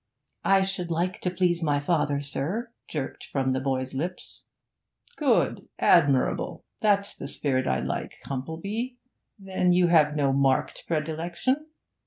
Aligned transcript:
'I 0.43 0.63
should 0.63 0.89
like 0.89 1.21
to 1.21 1.29
please 1.29 1.61
my 1.61 1.77
father, 1.77 2.21
sir,' 2.21 2.71
jerked 2.87 3.23
from 3.23 3.51
the 3.51 3.61
boy's 3.61 3.93
lips. 3.93 4.45
'Good! 5.17 5.67
Admirable! 5.77 6.65
That's 6.81 7.13
the 7.13 7.27
spirit 7.27 7.67
I 7.67 7.81
like, 7.81 8.19
Humplebee. 8.25 8.97
Then 9.37 9.73
you 9.73 9.89
have 9.89 10.15
no 10.15 10.33
marked 10.33 10.85
predilection? 10.87 11.67